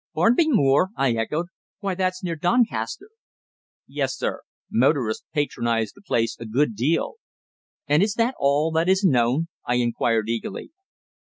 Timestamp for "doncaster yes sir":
2.35-4.41